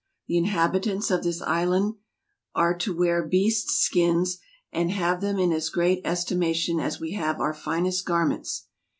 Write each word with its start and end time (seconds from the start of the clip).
The 0.25 0.35
inhabitants 0.39 1.11
of 1.11 1.21
this 1.21 1.43
Island 1.43 1.93
vse 2.55 2.79
to 2.79 2.97
weare 2.97 3.21
beasts 3.23 3.73
skinnes, 3.87 4.39
and 4.73 4.93
haue 4.93 5.19
them 5.19 5.37
in 5.37 5.51
as 5.53 5.69
great 5.69 6.01
estimation 6.03 6.79
as 6.79 6.99
we 6.99 7.11
haue 7.13 7.39
our 7.39 7.53
finest 7.53 8.03
garments. 8.03 8.65